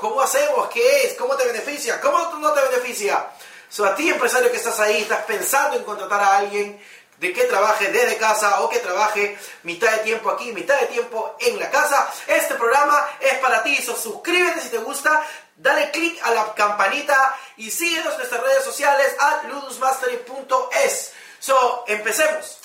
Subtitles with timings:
[0.00, 3.26] Cómo hacemos, qué es, cómo te beneficia, cómo no te beneficia.
[3.68, 6.82] So, a ti empresario que estás ahí, estás pensando en contratar a alguien
[7.18, 11.36] de que trabaje desde casa o que trabaje mitad de tiempo aquí, mitad de tiempo
[11.38, 12.10] en la casa.
[12.26, 13.76] Este programa es para ti.
[13.76, 15.22] So, suscríbete si te gusta,
[15.54, 21.12] dale click a la campanita y síguenos en nuestras redes sociales a ludusmastery.es.
[21.38, 22.59] So, empecemos.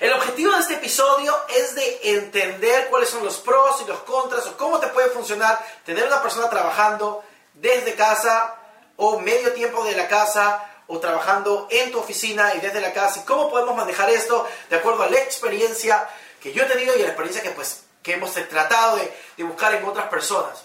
[0.00, 4.46] El objetivo de este episodio es de entender cuáles son los pros y los contras
[4.46, 8.56] o cómo te puede funcionar tener una persona trabajando desde casa
[8.96, 13.20] o medio tiempo de la casa o trabajando en tu oficina y desde la casa
[13.20, 16.08] y cómo podemos manejar esto de acuerdo a la experiencia
[16.42, 19.44] que yo he tenido y a la experiencia que, pues, que hemos tratado de, de
[19.44, 20.64] buscar en otras personas.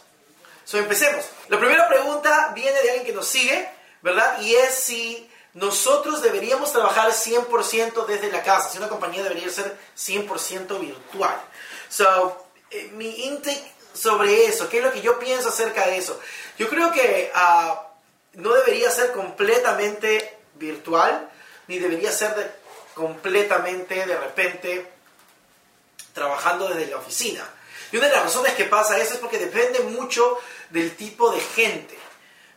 [0.64, 1.26] So, empecemos.
[1.50, 3.70] La primera pregunta viene de alguien que nos sigue,
[4.02, 4.40] ¿verdad?
[4.40, 9.78] Y es si nosotros deberíamos trabajar 100% desde la casa, si una compañía debería ser
[9.98, 11.42] 100% virtual.
[11.90, 16.20] So, eh, mi intake sobre eso, ¿qué es lo que yo pienso acerca de eso?
[16.58, 17.74] Yo creo que uh,
[18.34, 21.30] no debería ser completamente virtual,
[21.68, 22.52] ni debería ser de,
[22.94, 24.92] completamente de repente
[26.14, 27.50] trabajando desde la oficina.
[27.94, 30.38] Y una de las razones que pasa eso es porque depende mucho
[30.70, 31.98] del tipo de gente.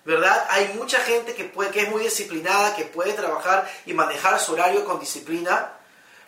[0.08, 0.46] ¿Verdad?
[0.48, 4.54] Hay mucha gente que, puede, que es muy disciplinada, que puede trabajar y manejar su
[4.54, 5.72] horario con disciplina,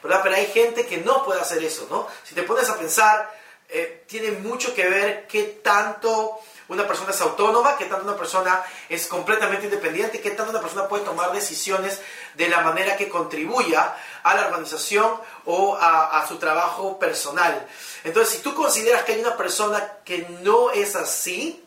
[0.03, 0.20] ¿verdad?
[0.23, 2.06] Pero hay gente que no puede hacer eso, ¿no?
[2.23, 3.34] Si te pones a pensar,
[3.70, 8.63] eh, tiene mucho que ver qué tanto una persona es autónoma, qué tanto una persona
[8.86, 12.02] es completamente independiente, qué tanto una persona puede tomar decisiones
[12.35, 15.11] de la manera que contribuya a la organización
[15.47, 17.67] o a, a, su trabajo personal.
[18.05, 21.64] Entonces, si tú consideras que hay una persona que no es así,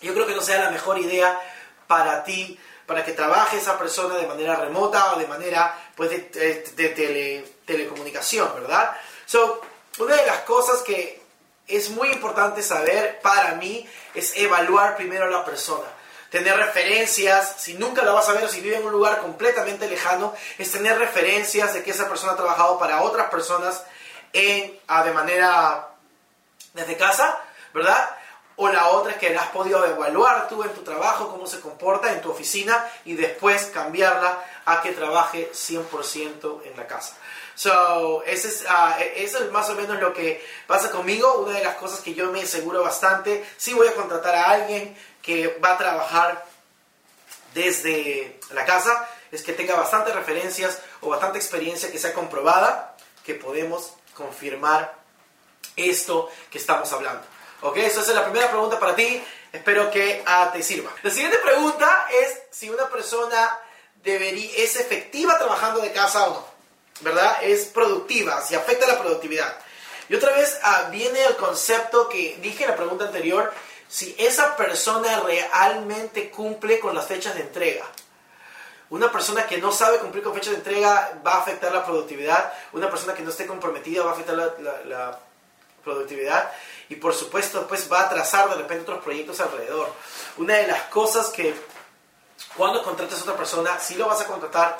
[0.00, 1.40] yo creo que no sea la mejor idea
[1.86, 6.18] para ti, para que trabaje esa persona de manera remota o de manera pues, de,
[6.18, 8.96] de, de tele, telecomunicación, ¿verdad?
[9.26, 9.60] So,
[9.98, 11.20] una de las cosas que
[11.66, 15.86] es muy importante saber para mí es evaluar primero a la persona.
[16.30, 19.88] Tener referencias, si nunca la vas a ver o si vive en un lugar completamente
[19.88, 23.82] lejano, es tener referencias de que esa persona ha trabajado para otras personas
[24.32, 25.88] en, a, de manera
[26.74, 27.38] desde casa,
[27.72, 28.17] ¿verdad?
[28.60, 31.60] O la otra es que la has podido evaluar tú en tu trabajo, cómo se
[31.60, 37.16] comporta en tu oficina y después cambiarla a que trabaje 100% en la casa.
[37.54, 41.38] So, ese es, uh, eso es más o menos lo que pasa conmigo.
[41.38, 44.96] Una de las cosas que yo me aseguro bastante, si voy a contratar a alguien
[45.22, 46.44] que va a trabajar
[47.54, 53.34] desde la casa, es que tenga bastantes referencias o bastante experiencia que sea comprobada, que
[53.34, 54.94] podemos confirmar
[55.76, 57.37] esto que estamos hablando.
[57.60, 59.22] Ok, eso es la primera pregunta para ti.
[59.52, 60.90] Espero que uh, te sirva.
[61.02, 63.58] La siguiente pregunta es si una persona
[63.96, 66.46] debería, es efectiva trabajando de casa o no.
[67.00, 67.38] ¿Verdad?
[67.42, 69.56] Es productiva, si afecta la productividad.
[70.08, 73.52] Y otra vez uh, viene el concepto que dije en la pregunta anterior,
[73.88, 77.86] si esa persona realmente cumple con las fechas de entrega.
[78.90, 82.52] Una persona que no sabe cumplir con fechas de entrega va a afectar la productividad.
[82.72, 85.20] Una persona que no esté comprometida va a afectar la, la, la
[85.88, 86.50] productividad
[86.88, 89.90] y por supuesto pues va a trazar de repente otros proyectos alrededor.
[90.36, 91.54] Una de las cosas que
[92.56, 94.78] cuando contratas a otra persona, si lo vas a contratar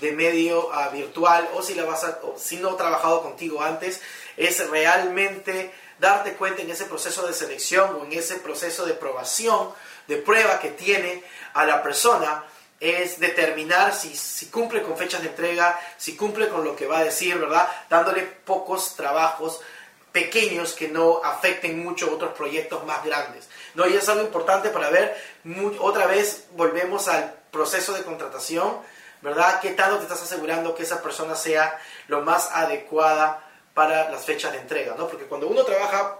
[0.00, 4.00] de medio uh, virtual o si, la vas a, si no ha trabajado contigo antes,
[4.36, 9.72] es realmente darte cuenta en ese proceso de selección o en ese proceso de probación,
[10.06, 11.22] de prueba que tiene
[11.52, 12.44] a la persona,
[12.80, 17.00] es determinar si, si cumple con fechas de entrega, si cumple con lo que va
[17.00, 17.68] a decir, ¿verdad?
[17.90, 19.60] Dándole pocos trabajos
[20.12, 23.48] pequeños que no afecten mucho otros proyectos más grandes.
[23.74, 28.78] No, y es algo importante para ver, muy, otra vez volvemos al proceso de contratación,
[29.22, 29.60] ¿verdad?
[29.60, 31.78] ¿Qué tanto te estás asegurando que esa persona sea
[32.08, 35.08] lo más adecuada para las fechas de entrega, ¿no?
[35.08, 36.18] Porque cuando uno trabaja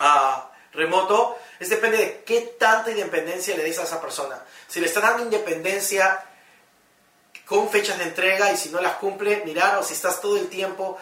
[0.00, 4.40] uh, remoto, es depende de qué tanta independencia le des a esa persona.
[4.68, 6.24] Si le está dando independencia
[7.46, 10.48] con fechas de entrega y si no las cumple, mirar, o si estás todo el
[10.48, 10.98] tiempo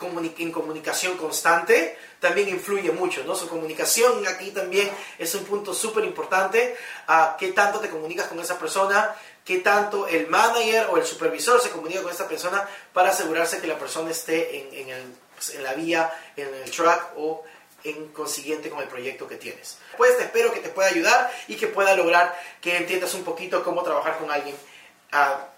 [0.00, 3.34] en comunicación constante también influye mucho, ¿no?
[3.34, 6.76] Su comunicación aquí también es un punto súper importante.
[7.06, 9.14] a ¿Qué tanto te comunicas con esa persona?
[9.44, 13.66] ¿Qué tanto el manager o el supervisor se comunica con esa persona para asegurarse que
[13.66, 15.02] la persona esté en, el,
[15.34, 17.44] pues, en la vía, en el track o
[17.84, 19.78] en consiguiente con el proyecto que tienes.
[19.96, 23.62] Pues te espero que te pueda ayudar y que pueda lograr que entiendas un poquito
[23.62, 24.56] cómo trabajar con alguien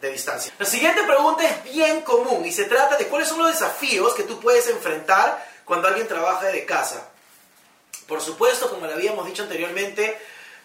[0.00, 0.53] de distancia.
[0.59, 4.23] La siguiente pregunta es bien común y se trata de cuáles son los desafíos que
[4.23, 7.09] tú puedes enfrentar cuando alguien trabaja de casa.
[8.06, 10.17] Por supuesto, como le habíamos dicho anteriormente,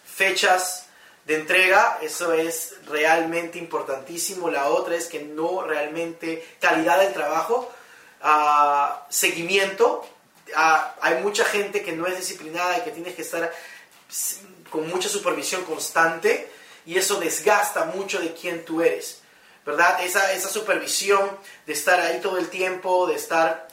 [0.04, 0.86] fechas
[1.24, 4.50] de entrega, eso es realmente importantísimo.
[4.50, 7.72] La otra es que no realmente calidad del trabajo,
[8.22, 10.06] ah, seguimiento.
[10.54, 13.52] Ah, hay mucha gente que no es disciplinada y que tienes que estar
[14.70, 16.50] con mucha supervisión constante
[16.86, 19.20] y eso desgasta mucho de quién tú eres,
[19.64, 20.02] ¿verdad?
[20.02, 23.68] Esa, esa supervisión de estar ahí todo el tiempo, de estar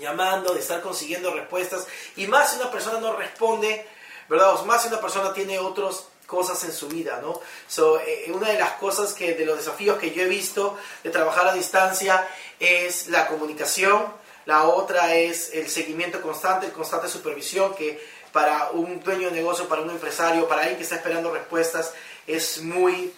[0.00, 1.86] llamando, de estar consiguiendo respuestas,
[2.16, 3.86] y más si una persona no responde,
[4.28, 4.62] ¿verdad?
[4.64, 7.40] Más si una persona tiene otras cosas en su vida, ¿no?
[7.66, 11.10] So, eh, una de las cosas que, de los desafíos que yo he visto de
[11.10, 12.28] trabajar a distancia
[12.60, 14.12] es la comunicación,
[14.48, 18.02] la otra es el seguimiento constante, el constante supervisión, que
[18.32, 21.92] para un dueño de negocio, para un empresario, para alguien que está esperando respuestas,
[22.26, 23.12] es muy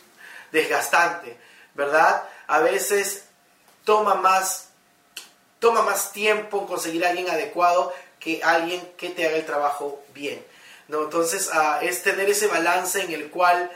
[0.51, 1.39] desgastante,
[1.75, 2.29] ¿verdad?
[2.49, 3.27] A veces
[3.85, 4.71] toma más,
[5.61, 10.45] toma más tiempo conseguir a alguien adecuado que alguien que te haga el trabajo bien.
[10.89, 11.05] ¿no?
[11.05, 13.71] Entonces ah, es tener ese balance en el cual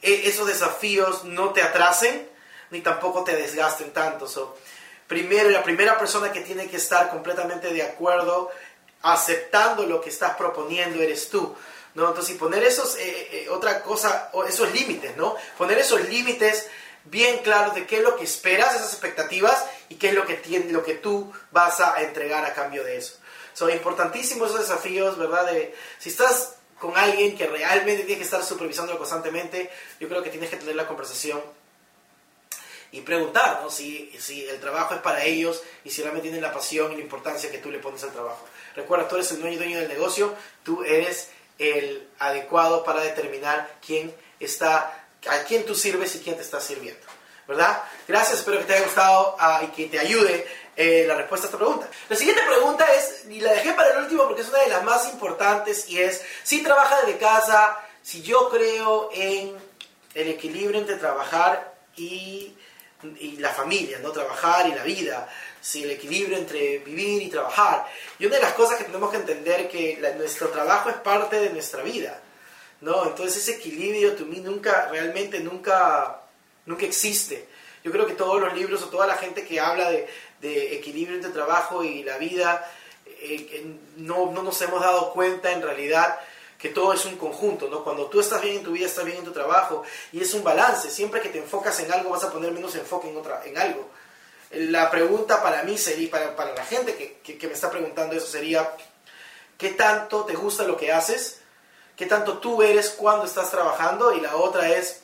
[0.00, 2.28] e, esos desafíos no te atrasen
[2.70, 4.28] ni tampoco te desgasten tanto.
[5.08, 8.50] Primero, la primera persona que tiene que estar completamente de acuerdo,
[9.02, 11.56] aceptando lo que estás proponiendo, eres tú.
[11.94, 12.08] ¿no?
[12.08, 15.34] Entonces, y poner esos, eh, eh, otra cosa, esos límites, ¿no?
[15.56, 16.68] Poner esos límites
[17.04, 20.34] bien claros de qué es lo que esperas, esas expectativas, y qué es lo que,
[20.34, 23.16] tiene, lo que tú vas a entregar a cambio de eso.
[23.54, 25.46] Son importantísimos esos desafíos, ¿verdad?
[25.46, 30.30] De, si estás con alguien que realmente tiene que estar supervisándolo constantemente, yo creo que
[30.30, 31.42] tienes que tener la conversación
[32.90, 33.70] y preguntar ¿no?
[33.70, 37.02] si, si el trabajo es para ellos y si realmente tienen la pasión y la
[37.02, 38.46] importancia que tú le pones al trabajo.
[38.74, 44.14] Recuerda, tú eres el dueño, dueño del negocio, tú eres el adecuado para determinar quién
[44.40, 47.06] está, a quién tú sirves y quién te está sirviendo.
[47.46, 47.82] ¿Verdad?
[48.06, 50.46] Gracias, espero que te haya gustado ah, y que te ayude
[50.76, 51.88] eh, la respuesta a esta pregunta.
[52.08, 54.84] La siguiente pregunta es, y la dejé para el último porque es una de las
[54.84, 59.56] más importantes, y es, si trabaja desde casa, si yo creo en
[60.14, 62.54] el equilibrio entre trabajar y,
[63.20, 64.10] y la familia, ¿no?
[64.10, 65.28] Trabajar y la vida
[65.60, 67.86] si el equilibrio entre vivir y trabajar.
[68.18, 71.50] Y una de las cosas que tenemos que entender que nuestro trabajo es parte de
[71.50, 72.20] nuestra vida,
[72.80, 73.06] ¿no?
[73.06, 76.22] Entonces ese equilibrio, to mí, nunca, realmente nunca,
[76.66, 77.48] nunca existe.
[77.84, 80.08] Yo creo que todos los libros o toda la gente que habla de,
[80.40, 82.68] de equilibrio entre trabajo y la vida,
[83.20, 86.18] eh, no, no nos hemos dado cuenta en realidad
[86.58, 87.84] que todo es un conjunto, ¿no?
[87.84, 90.42] Cuando tú estás bien en tu vida, estás bien en tu trabajo, y es un
[90.42, 90.90] balance.
[90.90, 93.88] Siempre que te enfocas en algo, vas a poner menos enfoque en, otra, en algo.
[94.50, 98.26] La pregunta para mí sería, para, para la gente que, que, me está preguntando eso
[98.26, 98.72] sería,
[99.56, 101.40] ¿qué tanto te gusta lo que haces?
[101.96, 104.12] ¿Qué tanto tú eres cuando estás trabajando?
[104.12, 105.02] Y la otra es,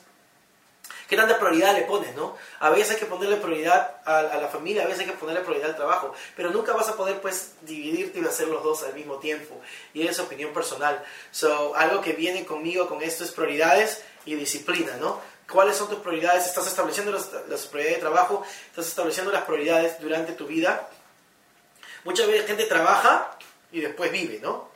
[1.07, 2.15] ¿qué tanta prioridad le pones?
[2.15, 2.37] ¿no?
[2.59, 5.69] A veces hay que ponerle prioridad a, la familia, a veces hay que ponerle prioridad
[5.69, 9.17] al trabajo, pero nunca vas a poder pues dividirte y hacer los dos al mismo
[9.17, 9.59] tiempo.
[9.93, 11.03] Y es opinión personal.
[11.31, 15.21] So, algo que viene conmigo con esto es prioridades y disciplina, ¿no?
[15.49, 17.25] cuáles son tus prioridades, estás estableciendo las,
[17.67, 20.89] prioridades de trabajo, estás estableciendo las prioridades durante tu vida.
[22.03, 23.37] Mucha gente trabaja
[23.71, 24.69] y después vive, ¿no?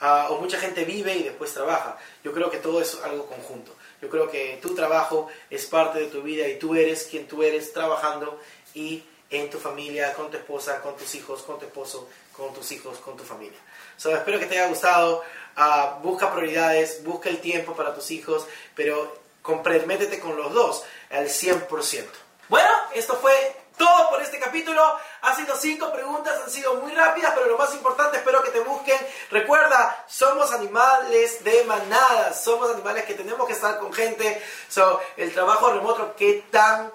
[0.00, 1.98] Ah, o mucha gente vive y después trabaja.
[2.22, 3.74] Yo creo que todo es algo conjunto.
[4.00, 7.42] Yo creo que tu trabajo es parte de tu vida y tú eres quien tú
[7.42, 8.40] eres trabajando
[8.74, 12.70] y en tu familia, con tu esposa, con tus hijos, con tu esposo, con tus
[12.72, 13.58] hijos, con tu familia.
[13.96, 15.22] So, espero que te haya gustado.
[15.56, 21.26] Ah, busca prioridades, busca el tiempo para tus hijos, pero comprométete con los dos al
[21.28, 22.06] 100%.
[22.48, 23.32] Bueno, esto fue
[23.78, 24.98] todo por este capítulo.
[25.22, 28.60] Ha sido cinco preguntas, han sido muy rápidas, pero lo más importante, espero que te
[28.60, 28.98] busquen.
[29.30, 34.42] Recuerda, somos animales de manada, somos animales que tenemos que estar con gente.
[34.68, 36.92] So, el trabajo remoto, qué tan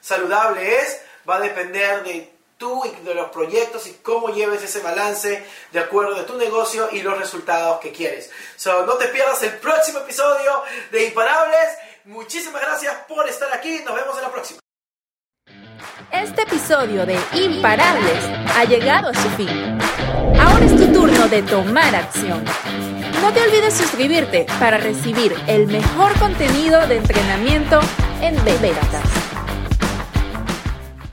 [0.00, 4.80] saludable es, va a depender de tú y de los proyectos y cómo lleves ese
[4.80, 8.30] balance de acuerdo de tu negocio y los resultados que quieres.
[8.56, 11.68] So, no te pierdas el próximo episodio de Imparables.
[12.04, 13.80] Muchísimas gracias por estar aquí.
[13.84, 14.59] Nos vemos en la próxima.
[16.12, 18.24] Este episodio de Imparables
[18.56, 19.78] ha llegado a su fin.
[20.40, 22.44] Ahora es tu turno de tomar acción.
[23.22, 27.80] No te olvides suscribirte para recibir el mejor contenido de entrenamiento
[28.20, 29.09] en Beberatas.